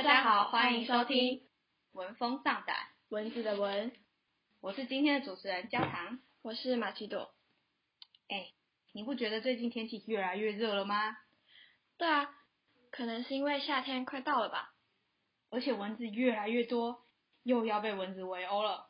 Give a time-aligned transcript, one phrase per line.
[0.00, 1.40] 大家好，欢迎收听
[1.92, 2.74] 《闻风丧胆》，
[3.10, 3.92] 蚊子的蚊，
[4.62, 7.34] 我是今天的主持人焦糖，我是马奇朵。
[8.26, 8.50] 哎，
[8.92, 11.18] 你不觉得最近天气越来越热了吗？
[11.98, 12.34] 对啊，
[12.90, 14.72] 可能是因为夏天快到了吧。
[15.50, 17.04] 而且蚊子越来越多，
[17.42, 18.88] 又要被蚊子围殴了。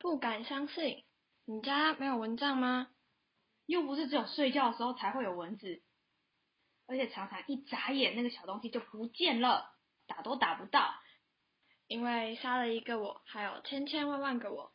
[0.00, 1.04] 不敢相信，
[1.44, 2.88] 你家没有蚊帐吗？
[3.66, 5.80] 又不是只有睡觉的时候才会有蚊子，
[6.88, 9.70] 而且常常一眨眼，那个小东西就不见了，
[10.06, 10.94] 打都打不到。
[11.86, 14.72] 因为杀了一个我，还有千千万万个我。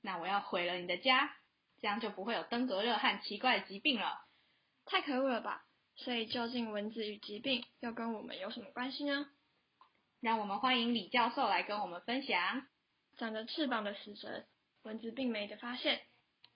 [0.00, 1.36] 那我要毁了你的家，
[1.80, 4.26] 这样就不会有登革热和奇怪的疾病了。
[4.86, 5.64] 太可恶了吧！
[5.96, 9.26] 所以究竟蚊子与疾病又跟我们有什么关系呢？
[10.20, 12.66] 让我们欢迎李教授来跟我们分享
[13.16, 14.46] 长着翅膀的死神
[14.82, 16.02] 蚊子并没的发现。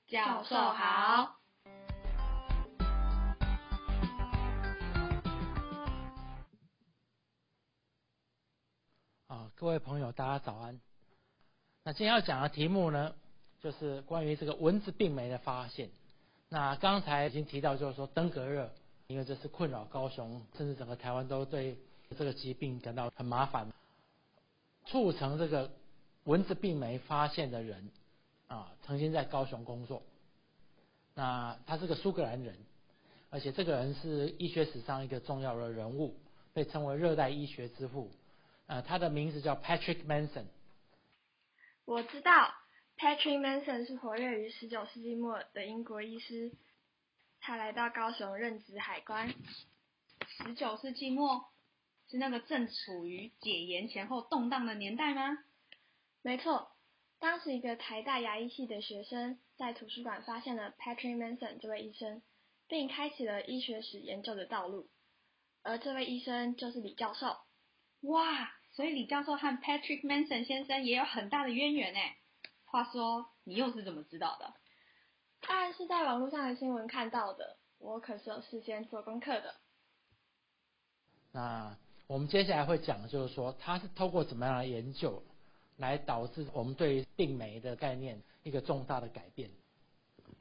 [0.08, 1.43] 教授好。
[9.64, 10.78] 各位朋友，大家早安。
[11.84, 13.14] 那今天要讲的题目呢，
[13.62, 15.88] 就是关于这个蚊子病媒的发现。
[16.50, 18.70] 那刚才已经提到，就是说登革热，
[19.06, 21.78] 因为这是困扰高雄，甚至整个台湾都对
[22.14, 23.72] 这个疾病感到很麻烦。
[24.84, 25.70] 促成这个
[26.24, 27.88] 蚊子病媒发现的人
[28.48, 30.02] 啊，曾经在高雄工作。
[31.14, 32.54] 那他是个苏格兰人，
[33.30, 36.14] 而且这个人是医学史上一个重要的人物，
[36.52, 38.10] 被称为热带医学之父。
[38.66, 40.46] 呃，他的名字叫 Patrick Manson。
[41.84, 42.54] 我知道
[42.96, 46.50] Patrick Manson 是活跃于十九世纪末的英国医师，
[47.40, 49.34] 他来到高雄任职海关。
[50.26, 51.44] 十九世纪末
[52.08, 55.38] 是那个正处于解严前后动荡的年代吗？
[56.22, 56.70] 没错，
[57.18, 62.22] 当时一个台大牙医系的学生在图书馆发现了 Patrick Manson 这位医生，
[62.66, 64.88] 并开启了医学史研究的道路。
[65.62, 67.36] 而这位医生就是李教授。
[68.04, 72.00] 哇，所以李教授和 Patrick Manson 先生也有很大的渊源呢。
[72.66, 74.52] 话说，你又是怎么知道的？
[75.40, 79.54] 当然是在网络上的新闻看到的，我可是有事先做功课的。
[81.32, 85.22] 那我们接下来会讲的就是说，他是透过怎么样的研究，
[85.78, 89.50] 来导致我们对病媒的概念一个重大的改变。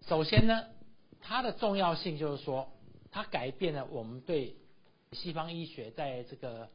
[0.02, 0.68] 首先呢，
[1.22, 2.70] 它的重要性就是说，
[3.10, 4.58] 它改变了我们对
[5.14, 6.70] 西方医学在这个。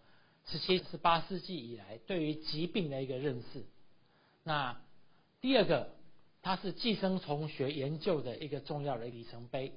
[0.50, 3.64] 十七、十八世纪以来，对于疾病的一个认识。
[4.44, 4.80] 那
[5.42, 5.90] 第二个，
[6.40, 9.74] 它是寄生虫学研究的一个重要的里程碑。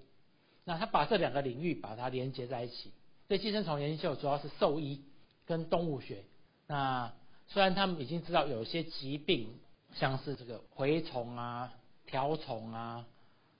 [0.64, 2.94] 那它把这两个领域把它连接在一起。
[3.28, 5.04] 对寄生虫研究主要是兽医
[5.46, 6.24] 跟动物学。
[6.68, 7.12] 那
[7.48, 9.50] 虽然他们已经知道有些疾病，
[9.96, 11.74] 像是这个蛔虫啊、
[12.06, 13.06] 条虫啊，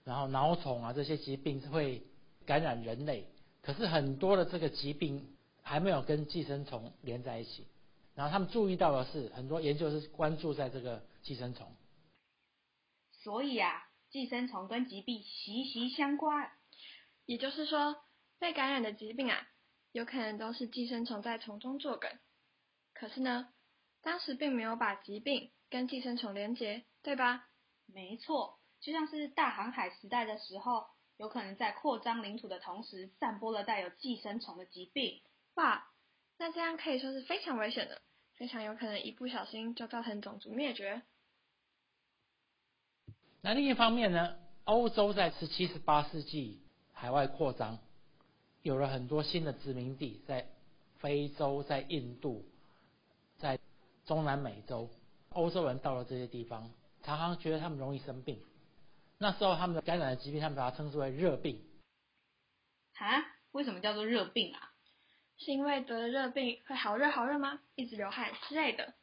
[0.04, 2.02] 然后脑虫啊这些疾病是会
[2.46, 3.26] 感染人类，
[3.60, 5.26] 可是很多的这个疾病。
[5.62, 7.66] 还没有跟寄生虫连在一起，
[8.14, 11.74] 然后他们注意到的是，很多研究是关注在这个寄生虫。
[13.12, 16.50] 所以啊，寄生虫跟疾病息息相关。
[17.24, 17.96] 也就是说，
[18.40, 19.48] 被感染的疾病啊，
[19.92, 22.10] 有可能都是寄生虫在从中作梗。
[22.92, 23.48] 可是呢，
[24.02, 27.48] 当时并没有把疾病跟寄生虫连结，对吧？
[27.86, 30.86] 没错，就像是大航海时代的时候，
[31.16, 35.22] 有可能在扩张领土的同时，散播了带有寄生虫的疾病。
[35.54, 35.86] 哇，
[36.38, 38.00] 那这样可以说是非常危险的，
[38.36, 41.02] 非常有可能一不小心就造成种族灭绝。
[43.42, 47.78] 那另一方面呢，欧洲在十七、十八世纪海外扩张，
[48.62, 50.48] 有了很多新的殖民地，在
[51.00, 52.44] 非洲、在印度、
[53.38, 53.58] 在
[54.06, 54.88] 中南美洲，
[55.30, 56.70] 欧洲人到了这些地方，
[57.02, 58.40] 常常觉得他们容易生病。
[59.18, 61.62] 那时候他们的感染的疾病，他们把它称之为热病。
[62.94, 63.22] 啊？
[63.50, 64.71] 为什么叫做热病啊？
[65.44, 67.60] 是因为得了热病会好热好热吗？
[67.74, 68.94] 一直流汗之类的？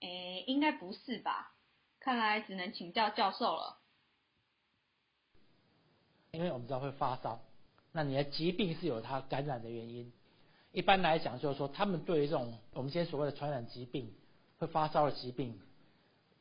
[0.00, 1.52] 诶，应该不是吧？
[1.98, 3.78] 看来只能请教教授了。
[6.30, 7.40] 因为我们知道会发烧，
[7.90, 10.12] 那你的疾病是有它感染的原因。
[10.70, 14.14] 一般来讲，就是说他们对于这种我们今天所谓的传染疾病，
[14.58, 15.60] 会发烧的疾病，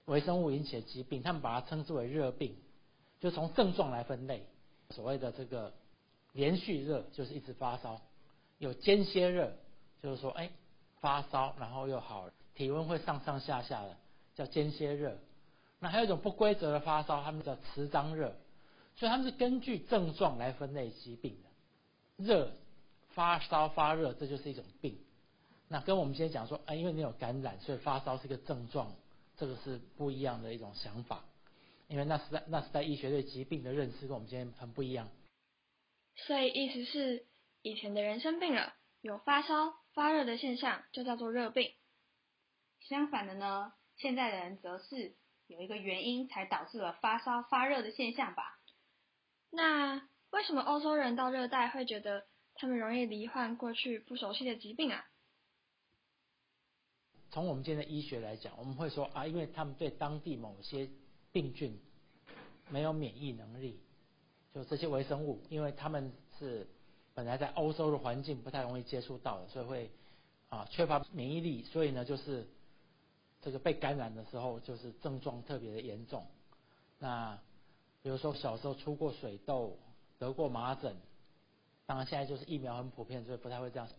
[0.05, 2.55] 微生物引起的疾病，他们把它称之为热病，
[3.19, 4.45] 就从症状来分类。
[4.91, 5.73] 所谓的这个
[6.33, 7.99] 连续热，就是一直发烧。
[8.59, 9.53] 有间歇热，
[10.03, 10.51] 就是说，哎，
[10.99, 13.97] 发烧然后又好了，体温会上上下下的，
[14.35, 15.17] 叫间歇热。
[15.79, 18.35] 那还有一种不规则的发烧，他们叫持张热。
[18.97, 22.25] 所以他们是根据症状来分类疾病的。
[22.25, 22.51] 热、
[23.11, 24.99] 发烧、发热，这就是一种病。
[25.69, 28.93] 那跟我们今天讲说，哎，因为你有感染，所以发烧是一个症状，
[29.37, 31.23] 这个是不一样的一种想法。
[31.87, 35.07] 因为那是在那是在医学对疾病的认识跟我们今天很不一样。
[36.17, 37.28] 所以意思是。
[37.61, 41.73] 以前的人生病了，有发烧、发热的现象，就叫做热病。
[42.79, 45.15] 相反的呢，现在的人则是
[45.47, 48.59] 有一个原因才导致了发烧发热的现象吧？
[49.49, 55.05] 那为什么欧洲人到热带会觉得他们容易罹患过去不熟悉的疾病啊？
[57.31, 60.89] 从我们今天的医学来讲，我们会说啊，因为他们对当地某些
[61.31, 61.79] 病菌
[62.69, 63.81] 没有免疫能力，
[64.53, 66.67] 就这些微生物，因为他们是
[67.19, 69.91] 本来在欧洲的环境不太容易接触到的，所以会
[70.47, 72.47] 啊缺乏免疫力，所以呢就是
[73.41, 76.25] 这个被感染的时候就是症状特别的严重。
[76.97, 77.37] 那
[78.01, 79.77] 比如说小时候出过水痘、
[80.17, 80.95] 得过麻疹，
[81.85, 83.89] 当然现在就是疫苗很普遍，所以不太会这样。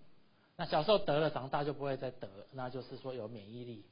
[0.56, 3.84] 那小时候得了，长大就不会再得，那就是说有免疫力。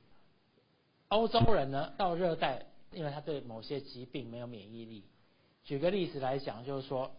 [1.09, 5.05] 欧洲人呢，到热带，因为他对某些疾病没有免疫力。
[5.65, 7.11] 举个例子来讲，就是说，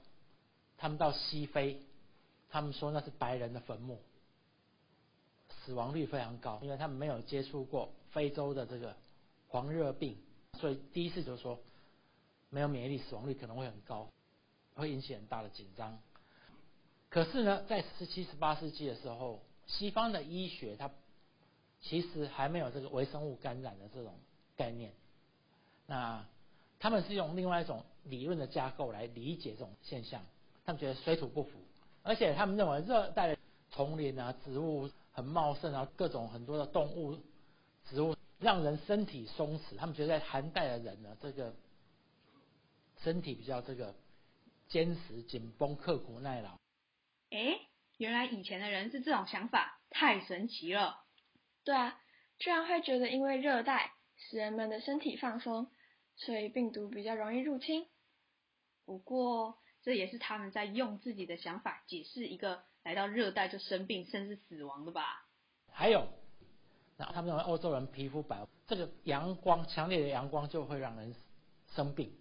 [0.76, 1.80] 他们到西非，
[2.50, 4.00] 他们说那是白人的坟墓，
[5.66, 8.96] 死亡率非常高，因为他们没有接触过非洲的这个
[9.48, 10.18] 黄热病，
[10.60, 11.60] 所以第一次就说，
[12.50, 14.10] 没有免疫力，死亡率可能会很高，
[14.76, 16.00] 会引起很大的紧张。
[17.10, 20.90] 可是呢，在十七、十八世纪的时候，西方的医学它
[21.82, 24.14] 其实还没有这个微生物感染的这种
[24.58, 24.92] 概念。
[25.88, 26.26] 那
[26.80, 30.24] 他们是用另外一种理论的架构来理解这种现象。
[30.66, 31.50] 他们觉得水土不服，
[32.10, 33.38] 而且他们认为热带的
[33.70, 37.16] 丛林啊、植物很茂盛啊，各种很多的动物、
[37.86, 39.78] 植物让人身体松弛。
[39.78, 41.54] 他们觉得在寒带的人呢，这个
[43.04, 43.94] 身体比较这个
[44.68, 46.58] 坚实、紧绷、刻苦耐劳。
[47.30, 47.60] 哎，
[47.98, 51.04] 原来以前的人是这种想法，太神奇了。
[51.64, 52.02] 对啊，
[52.40, 55.68] 居然会觉得因为热带使人们的身体放松，
[56.16, 57.86] 所以病毒比较容易入侵。
[58.84, 65.26] 不过这也是他们在用自己的想法解释一个来到热带就生病甚至死亡的吧。
[65.72, 66.08] 还有，
[66.98, 71.16] 那他们认为欧洲人皮肤白，这个阳光强烈的阳光就会让人
[71.76, 72.12] 生病。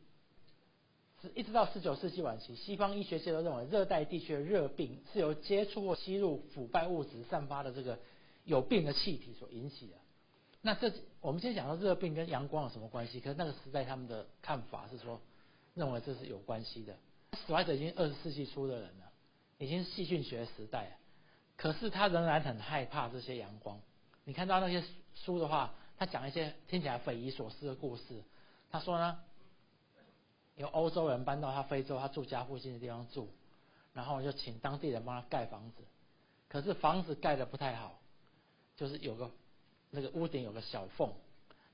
[1.20, 7.98] 是一直到十九世纪晚期，西方医学界都认为热带地区的热病是由接触或吸入腐败物质散发的这个
[8.44, 9.94] 有病的气体所引起的。
[10.60, 13.18] 那这我们先讲到热病跟阳光有什么关系？
[13.18, 15.20] 可是那个时代他们的看法是说，
[15.74, 16.96] 认为这是有关系的。
[17.46, 19.12] 史怀哲已经二十世纪初的人了，
[19.58, 20.98] 已经是细菌学时代，
[21.56, 23.80] 可是他仍然很害怕这些阳光。
[24.24, 24.82] 你看到那些
[25.14, 28.22] 书的话，他讲一些听起来匪夷所思的故事。
[28.70, 29.18] 他说呢？
[30.56, 33.28] 有欧洲人搬到他非洲，他住家附近的地方住，
[33.92, 35.84] 然后就请当地人帮他盖房子，
[36.48, 38.00] 可是房子盖的不太好，
[38.74, 39.30] 就是有个
[39.90, 41.12] 那个屋顶有个小缝，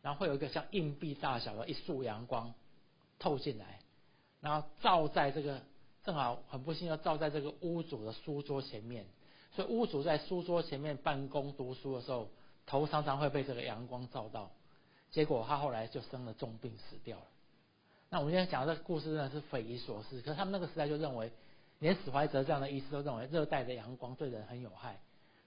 [0.03, 2.53] 然后会有一个像硬币大小的一束阳光
[3.19, 3.81] 透进来，
[4.45, 5.63] 然后照在这个
[6.05, 9.07] 正好很不幸要照在这个屋主的书桌前面，
[9.57, 12.29] 所以屋主在书桌前面办公读书的时候，
[12.67, 14.51] 头常常会被这个阳光照到，
[15.11, 17.25] 结果他后来就生了重病死掉了。
[18.11, 21.33] 那我们今天讲的这个故事真的是匪夷所思，可是他们那个时代就认为，
[21.79, 25.01] 连史怀哲这样的医师都认为热带的阳光对人很有害。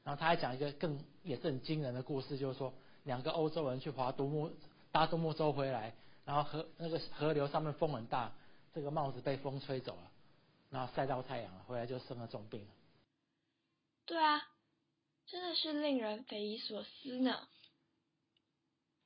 [0.04, 2.74] 然后他还讲一个更也是很惊人的故事，就是说
[3.04, 4.50] 两个欧洲人去划独木
[4.92, 5.94] 搭独木舟回来，
[6.26, 8.32] 然后河那个河流上面风很大，
[8.77, 10.12] 这个帽子被风吹走了，
[10.69, 12.68] 然后晒到太阳了，回来就生了重病了。
[14.05, 14.50] 对啊，
[15.25, 17.48] 真的是令人匪夷所思呢。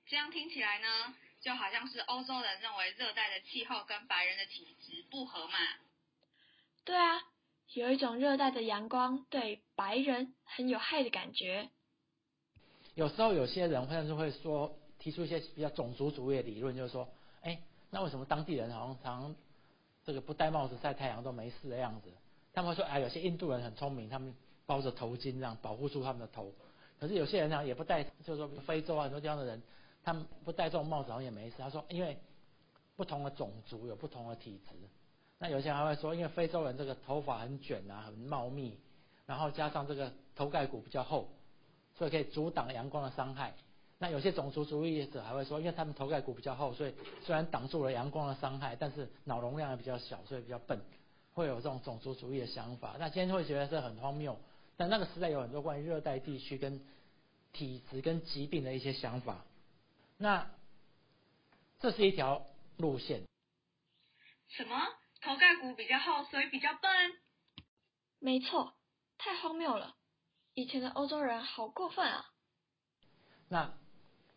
[0.07, 1.15] 这样听起来呢？
[1.39, 5.57] 就好像是欧洲人认为热带的气候跟白人的体质不合嘛。
[6.83, 7.21] 对啊，
[7.71, 11.69] 有一种热带的阳光对白人很有害的感觉。
[12.95, 17.07] 有时候有些人甚至会说，提出一些比较种族主义的理论，就是说，
[17.41, 19.35] 哎，那为什么当地人好像常
[20.03, 22.09] 这个不戴帽子晒太阳都没事的样子？
[22.53, 26.51] 他们会说，哎，有些印度人很聪明，他们包着头巾这样保护住他们的头。
[26.99, 29.61] 可是有些人呢也不戴，就是说非洲很多地方的人。
[30.03, 31.55] 他们不戴这种帽子好像也没事。
[31.59, 32.17] 他说，因为
[32.95, 34.75] 不同的种族有不同的体质。
[35.37, 38.79] 那有些人还会说，因为非洲人这个头发很卷啊，很茂密，
[39.27, 41.29] 然后加上这个头盖骨比较厚，
[41.95, 43.53] 所以可以阻挡阳光的伤害。
[44.01, 50.81] 那有些种族主义者还会说，因为他们头盖骨比较厚，所以虽然挡住了阳光的伤害，但是脑容量也比较小，所以比较笨，
[51.33, 52.95] 会有这种种族主义的想法。
[52.97, 54.35] 那今天会觉得这很荒谬。
[54.75, 56.83] 但那个时代有很多关于热带地区跟
[57.53, 59.45] 体质跟疾病的一些想法。
[60.17, 60.49] 那
[61.79, 63.21] 这是一条路线。
[64.49, 64.75] 什么？
[65.21, 66.91] 头盖骨比较厚，所以比较笨？
[68.17, 68.73] 没错，
[69.19, 69.93] 太荒谬了！
[70.55, 72.25] 以前的欧洲人好过分啊！
[73.47, 73.71] 那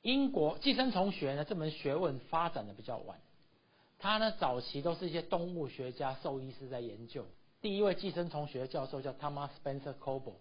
[0.04, 1.46] 英国寄生虫学呢？
[1.46, 3.18] 这门学问发展的比较晚，
[3.98, 7.24] 它呢早期都是一些动物学家、兽医师在研究。
[7.62, 10.34] 第一位寄生虫学教授叫 Thomas Spencer Coble，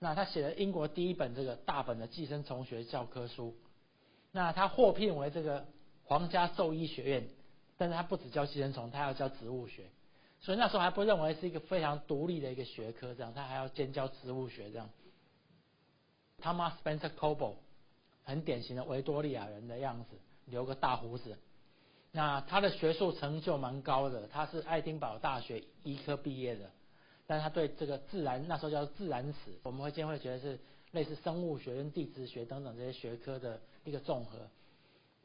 [0.00, 3.54] 那他写了英国第一本这个大本的寄生虫学教科书。
[4.32, 5.68] 那他获聘为这个
[6.02, 7.28] 皇家兽医学院，
[7.78, 9.84] 但是他不只教寄生虫，他要教植物学，
[10.40, 14.90] 所以那时候还不认为是一个非常独立的一个学科，这样他还要兼教植物学这样。
[16.42, 17.54] Thomas Spencer Coble，
[18.30, 21.36] 很典型的维多利亚人的样子，留个大胡子。
[22.12, 26.70] 那他的学术成就蛮高的，他是爱丁堡大学医科毕业的，
[27.26, 30.58] 但是他对这个自然那时候叫自然史，我们会经常会觉得是
[30.92, 34.38] 类似生物学跟地质学等等这些学科的一个综合，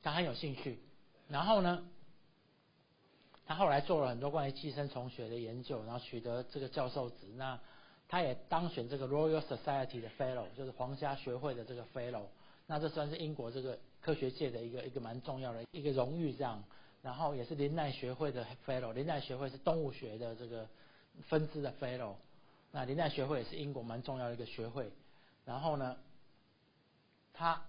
[0.01, 0.79] 他很有兴趣。
[1.27, 1.83] 然后呢，
[3.45, 7.27] 他后来做了很多关于寄生虫学的研究，然后取得这个教授职。
[7.35, 7.59] 那
[8.07, 12.25] 他也当选这个 Royal Society 的 Fellow，就是皇家学会的这个 Fellow。
[12.67, 16.63] 那这算是英国这个科学界的一个一个蛮重要的一个荣誉，这样。
[17.01, 20.67] 然后也是林奈学会的 Fellow，林奈学会是动物学的这个
[21.27, 22.15] 分支的 Fellow。
[22.71, 24.91] 那林奈学会也是英国蛮重要的一个学会。
[25.45, 25.97] 然后呢，
[27.31, 27.63] 他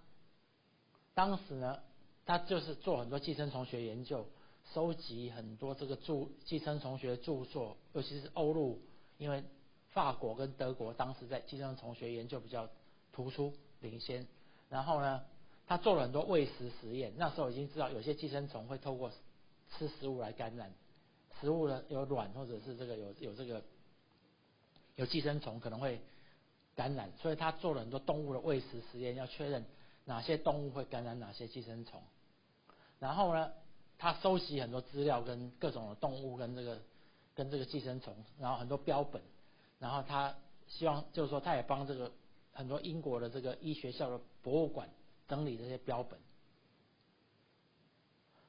[1.13, 1.81] 当时呢，
[2.25, 4.27] 他就是做很多寄生虫学研究，
[4.73, 8.81] 收集很多这个著寄生虫学著作，尤其是欧陆，
[9.19, 9.45] 因为
[9.91, 12.71] 法国跟德国当时在寄生虫学研究比较
[13.13, 14.27] 突出领先。
[14.69, 15.23] 然后呢，
[15.67, 17.13] 他做了很多喂食实验。
[17.17, 19.11] 那时候已经知道有些寄生虫会透过
[19.71, 20.73] 吃食物来感染，
[21.41, 23.63] 食物呢有卵或者是这个有有这个
[24.97, 26.01] 有寄生虫可能会
[26.75, 29.65] 感染，所以他做了很多动物的喂食实验，要确认
[30.05, 32.03] 哪些动物会感染哪些寄生虫。
[32.99, 33.53] 然后呢，
[33.99, 36.83] 他收集很多资料跟各种的动物跟这个
[37.35, 39.23] 跟这个寄生虫，然后很多标本，
[39.79, 40.35] 然后他
[40.67, 42.11] 希望就是说他也帮这个。
[42.57, 44.89] 很多英国的这个医学校的博物馆
[45.29, 46.19] 整理这些标本，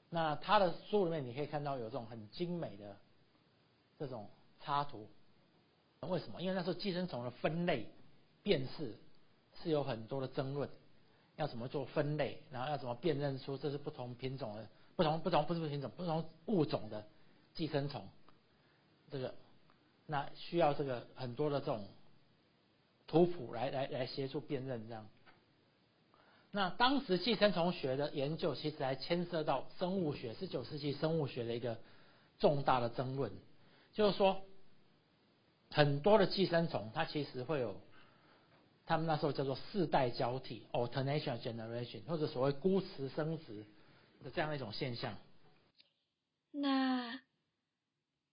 [0.10, 2.96] 那他的书里面你可以看到有这种很精美的
[4.00, 4.30] 这种
[4.62, 5.10] 插图，
[6.00, 6.42] 为什么？
[6.42, 7.86] 因为那时候寄生虫的分类
[8.44, 8.96] 辨识
[9.62, 10.70] 是有很多的争论，
[11.36, 17.06] 要怎么做分类，然后要怎么辨认出这是不同品种的、不同不同不是品种、不同物种的
[17.54, 18.08] 寄生虫，
[19.12, 19.36] 这个
[20.06, 21.86] 那需要这个很多的这种。
[23.08, 25.08] 图谱来来来协助辨认这样，
[26.52, 31.80] 那当时寄生虫学的研究其实还牵涉到生物学，十九世纪生物学的一个
[32.40, 33.32] 重大的争论，
[33.94, 34.42] 就是说
[35.70, 37.76] 很多的寄生虫它其实会有，
[38.86, 43.66] 他们那时候叫做世代交替 （alternation generation） 或者所谓孤雌生殖
[44.24, 45.18] 的这样一种现象。
[46.52, 47.22] 那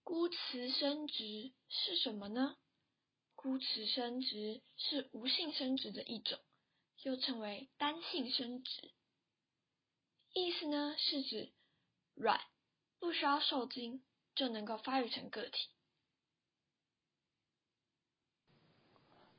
[0.02, 2.56] 孤雌生殖是什么呢？
[3.44, 6.38] 孤雌生殖是无性生殖的一种，
[7.02, 8.90] 又称为单性生殖。
[10.32, 11.52] 意思呢是指
[12.14, 12.40] 卵
[12.98, 14.02] 不需要受精
[14.34, 15.68] 就能够发育成个体。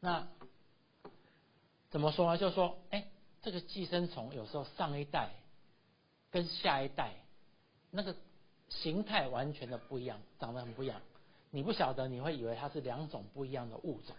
[0.01, 0.27] 那
[1.89, 2.37] 怎么说呢？
[2.37, 3.09] 就说，哎，
[3.41, 5.31] 这个寄生虫有时候上一代
[6.29, 7.25] 跟下一代
[7.89, 8.15] 那个
[8.69, 11.01] 形态完全的不一样，长得很不一样。
[11.55, 14.13] 你不晓得，你会以为它是两种不一样的物种，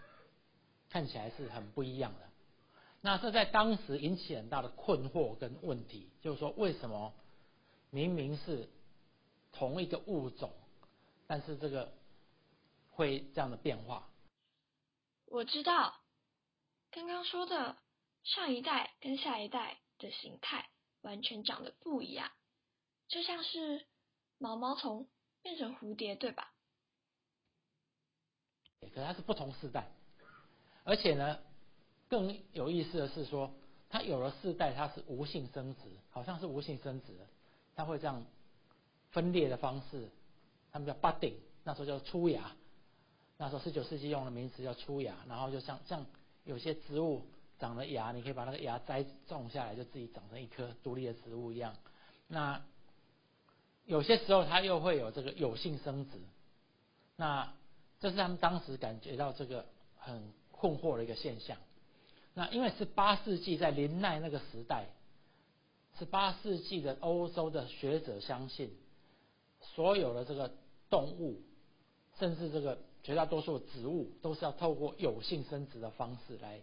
[0.89, 2.27] 看起来是很不一样的。
[3.01, 7.13] 那这在当时引起很大的困惑跟问题，就是说为什么
[7.91, 8.67] 明明是
[9.51, 10.51] 同一个物种，
[11.27, 11.93] 但是这个
[12.89, 14.09] 会这样的变化？
[15.27, 15.93] 我知道，
[16.89, 17.77] 刚刚说的
[18.23, 20.67] 上一代跟下一代的形态
[21.01, 22.31] 完全长得不一样，
[23.07, 23.85] 就像是
[24.39, 25.07] 毛毛虫
[25.43, 26.51] 变成蝴蝶，对吧？
[28.79, 29.87] 可它是不同世代，
[30.83, 31.39] 而且呢，
[32.09, 33.51] 更有意思的是说，
[33.89, 35.81] 它有了世代，它是无性生殖，
[36.11, 37.13] 好像是无性生殖，
[37.75, 38.23] 它会这样
[39.11, 40.09] 分裂的方式，
[40.71, 42.55] 他们叫 budding，那时候叫出芽，
[43.37, 46.05] 那时候十九世纪用的名词叫出芽，然后就像像
[46.43, 47.23] 有些植物
[47.59, 51.75] 长了芽，你可以把那个芽摘种下来，就自己长成一棵独立的植物一样。
[52.27, 52.61] 那
[53.85, 56.19] 有些时候它又会有这个有性生殖，
[57.15, 57.51] 那。
[57.99, 59.65] 这是他们当时感觉到这个
[59.97, 61.57] 很困惑的一个现象。
[62.33, 64.85] 那因为是八世纪在林奈那个时代，
[65.97, 68.71] 是八世纪的欧洲的学者相信，
[69.59, 70.51] 所有的这个
[70.91, 71.41] 动物，
[72.19, 76.61] 甚至这个绝大多数植物，都是要透过有性生殖的方式来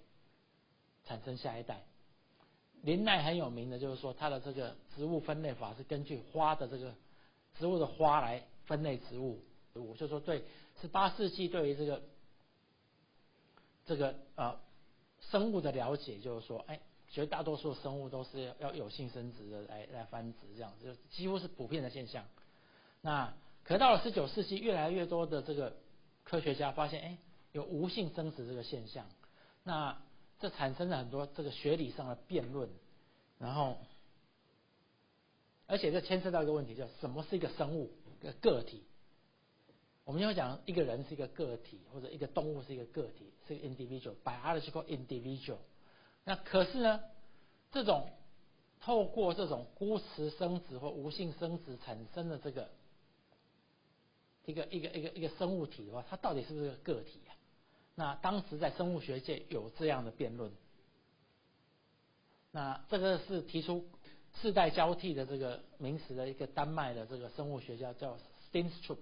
[1.05, 1.83] 产生下一代。
[2.83, 6.95] 林奈很有名的就是说，他的这个植物分类法是根据花的这个
[7.59, 9.41] 植物的花来分类植物，
[9.73, 10.45] 我就说对。
[10.81, 12.03] 十八世纪对于这个
[13.87, 14.59] 这个呃
[15.31, 22.25] 生物的了解，就是说，哎，绝大多数生物都是要有性生殖的来来繁殖，这样子就几乎是普遍的现象。
[23.01, 25.77] 那可到了十九世纪，越来越多的这个
[26.23, 27.19] 科学家发现，哎，
[27.53, 29.07] 有无性生殖这个现象。
[29.63, 29.99] 那
[30.41, 32.69] 这产生了很多这个学理上的辩论，
[33.39, 33.79] 然后，
[35.67, 37.91] 而且这牵涉到一个问题，叫什么是一个生物、
[38.21, 38.83] 一个个体？
[40.05, 45.57] 我们要讲一个人是一个个体，或者一个动物是一个个体，是 individual，biological individual。
[46.25, 47.01] 那可是呢，
[47.73, 48.11] 这种
[48.81, 52.71] 透过这种孤雌生殖或无性生殖产生的这个
[54.45, 57.33] 一个一个一个一个生物体的话，它到底是不是个个体啊？
[57.95, 60.53] 那当时在生物学界有这样的辩论。
[62.51, 63.89] 那这个是提出
[64.43, 68.19] 世代交替的这个名词的一个丹麦的这个生物学家叫
[68.53, 68.99] Steenstrup。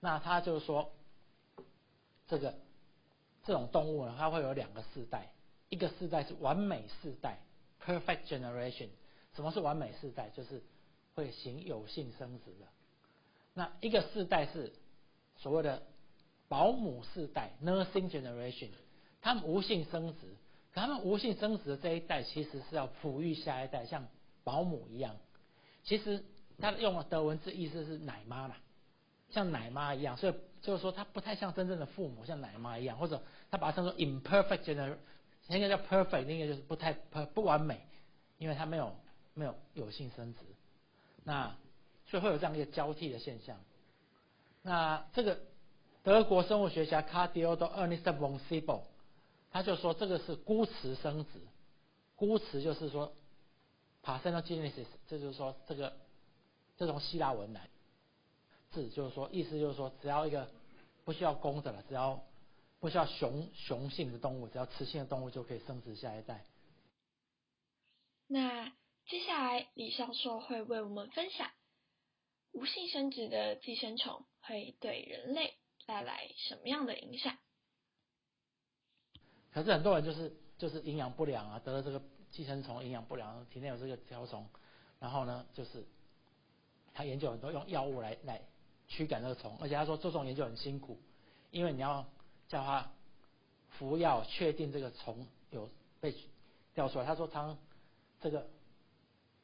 [0.00, 0.92] 那他就说，
[2.26, 2.54] 这个
[3.44, 5.32] 这种动物呢，它会有两个世代，
[5.68, 7.40] 一个世代是完美世代
[7.84, 8.88] （perfect generation）。
[9.34, 10.30] 什么是完美世代？
[10.30, 10.62] 就是
[11.14, 12.66] 会行有性生殖的。
[13.54, 14.72] 那一个世代是
[15.36, 15.82] 所谓的
[16.48, 18.70] 保姆世代 （nursing generation），
[19.20, 20.36] 他们无性生殖，
[20.72, 24.06] 他们无性生殖的这一代其实是要抚育下一代，像
[24.44, 25.16] 保姆一样。
[25.84, 26.24] 其实
[26.58, 28.56] 他用了德文字，意思是奶妈啦。
[29.30, 34.96] 像奶妈一样，所以就是说，他不太像真正的父母，像奶妈一样，或者他把它称作 imperfect generation，
[35.48, 37.80] 应该叫 perfect，应该就是不太不完美，
[38.38, 38.94] 因为他没有
[39.34, 40.40] 没有有性生殖，
[41.24, 41.54] 那
[42.08, 43.58] 所以会有这样一个交替的现象。
[44.62, 45.38] 那这个
[46.02, 48.82] 德国生物学家 Cardio 的 Ernest von Siebel，
[49.50, 51.40] 他就说这个是孤雌生殖，
[52.14, 53.12] 孤雌就是说
[54.02, 55.92] parthenogenesis，这就是说这个
[56.76, 57.68] 这从希腊文来。
[58.76, 60.48] 字就是说，意思就是说，只要一个
[61.04, 62.22] 不需要公的了，只要
[62.78, 66.44] 不需要雄雄性的动物，只要雌性的动物就可以生殖下一代。
[68.26, 68.68] 那
[69.06, 71.50] 接下来李教授会为我们分享
[72.52, 75.54] 无性生殖的寄生虫会对人类
[75.86, 77.38] 带来什么样的影响？
[79.52, 84.46] 可是很多人就是就是营养不良啊，得了这个寄生虫营养不良，体内有这个条虫，
[84.98, 85.86] 然后呢，就是
[86.92, 88.42] 他研究很多用药物来来。
[88.88, 90.98] 驱赶那个虫，而且他说做这种研究很辛苦，
[91.50, 92.06] 因为你要
[92.48, 92.90] 叫他
[93.70, 95.68] 服药，确定这个虫有
[96.00, 96.14] 被
[96.74, 97.04] 掉出来。
[97.04, 97.56] 他说他
[98.20, 98.46] 这个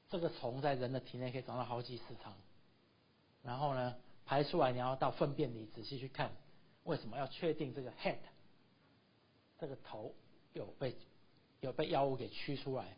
[0.08, 2.32] 这个虫在人的体内可以长到好几十层，
[3.42, 6.30] 然后呢排出来你要到粪便里仔细去看，
[6.84, 8.18] 为什么要确定这个 head
[9.58, 10.14] 这个头
[10.52, 10.96] 有被
[11.60, 12.96] 有被药物给驱出来，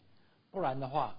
[0.50, 1.16] 不然的话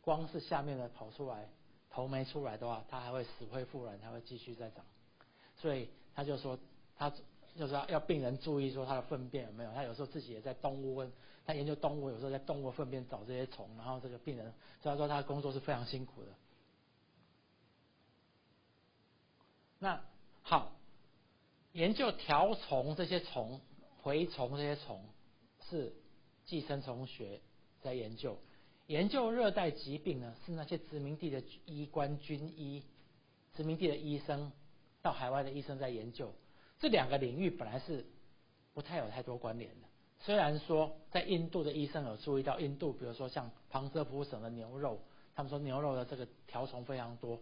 [0.00, 1.48] 光是下面的跑出来。
[1.92, 4.84] 头没出来的话，它还会死灰复燃，它会继续再长。
[5.58, 6.58] 所以他就说，
[6.96, 7.12] 他
[7.56, 9.72] 就是要要病人注意说他的粪便有没有。
[9.72, 11.12] 他有时候自己也在动物问，
[11.44, 13.68] 他研究动物，有时候在动物粪便找这些虫。
[13.76, 16.28] 然后这个病人，所以他说他的工作是非常辛苦的。
[19.78, 20.02] 那
[20.42, 20.72] 好，
[21.72, 23.60] 研究条虫这些虫、
[24.02, 25.04] 蛔虫这些虫
[25.68, 25.94] 是
[26.46, 27.40] 寄生虫学
[27.82, 28.38] 在研究。
[28.88, 32.82] 研究热带疾病呢，是那些殖民地的医官、军医、
[33.54, 34.52] 殖民地的医生
[35.00, 36.34] 到海外的医生在研究。
[36.78, 38.04] 这两个领域本来是
[38.74, 39.86] 不太有太多关联的。
[40.18, 45.00] 虽然说在印度的医生有注意到印度，比如说像旁遮普省的牛肉，
[45.34, 47.40] 他们说牛肉的这个条虫非常多，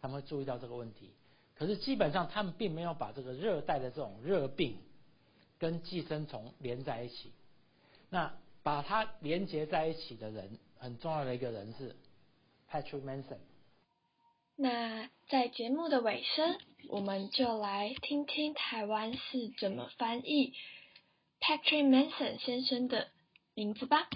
[0.00, 1.10] 他们会注意到这个问题。
[1.54, 4.76] 可是基本上他们并没有把这个热带的这种热病
[5.58, 7.32] 跟寄生虫连在一起。
[8.10, 10.58] 那把它连接在一起的人。
[10.84, 11.96] 很重要的一个人是
[12.70, 13.38] Patrick Manson。
[14.54, 16.58] 那在节目的尾声，
[16.90, 20.52] 我们就来听听台湾是怎么翻译
[21.40, 23.08] Patrick Manson 先生的
[23.54, 24.10] 名字吧。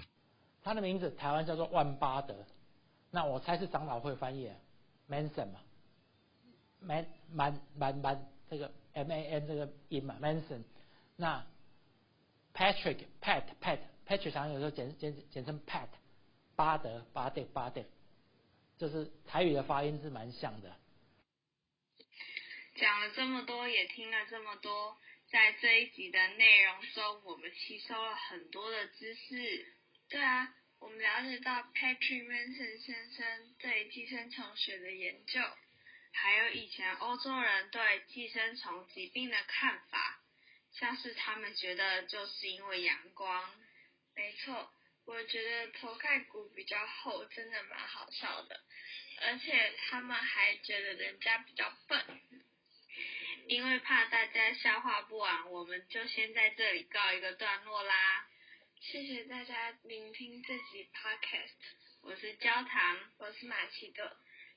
[0.61, 2.45] 他的名字台湾叫做万巴德，
[3.09, 4.51] 那我猜是长老会翻译
[5.09, 5.61] Manson 嘛
[6.81, 10.61] ，Man Man Man Man 这个 M A N 这个音嘛 Manson。
[11.15, 11.43] 那
[12.53, 15.87] Patrick Pat Pat Patrick 常有时候简简简称 Pat。
[16.59, 17.85] 巴德巴德巴德，
[18.77, 20.77] 就是台语的发音是蛮像的。
[22.75, 24.97] 讲了这么多，也听了这么多，
[25.31, 29.73] 在这一集的内容中，我们吸收了很多的知识。
[30.09, 35.39] 对啊，我们了解到 Patrick Manson 先生对寄生虫学的研究，
[36.11, 40.19] 还有以前欧洲人对寄生虫疾病的看法，
[40.73, 43.49] 像是他们觉得就是因为阳光。
[44.13, 44.69] 没错。
[45.09, 48.61] 我觉得头盖骨比较厚，真的蛮好笑的，
[49.21, 52.21] 而且他们还觉得人家比较笨，
[53.47, 58.27] 因为怕大家消化不完，我们就先在这里告一个段落啦。
[58.81, 61.57] 谢谢大家聆听这集 podcast，
[62.03, 64.05] 我是焦糖，我是马奇朵，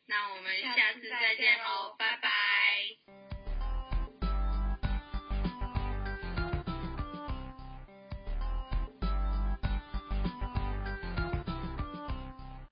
[0.05, 3.22] 那我们下次再见喽，拜拜。